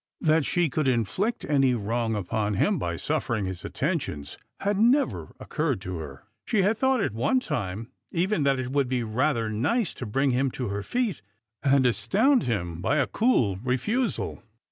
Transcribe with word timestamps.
That 0.19 0.47
she 0.47 0.67
could 0.67 0.87
inflict 0.87 1.45
any 1.45 1.75
wrong 1.75 2.15
upon 2.15 2.55
him 2.55 2.79
by 2.79 2.97
suffering 2.97 3.45
his 3.45 3.63
attentions 3.63 4.35
had 4.61 4.79
never 4.79 5.35
occurred 5.39 5.79
to 5.81 5.97
her. 5.97 6.23
She 6.43 6.63
had 6.63 6.79
thought 6.79 7.01
at 7.03 7.13
one 7.13 7.39
time 7.39 7.91
even 8.11 8.41
that 8.41 8.57
it 8.57 8.71
would 8.71 8.89
be 8.89 9.03
rather 9.03 9.51
nice 9.51 9.93
to 9.93 10.07
bring 10.07 10.31
him 10.31 10.49
to 10.57 10.69
her 10.69 10.81
feet, 10.81 11.21
and 11.61 11.85
astound 11.85 12.41
him 12.45 12.81
by 12.81 12.95
a 12.97 13.05
cool 13.05 13.57
refusal. 13.57 14.41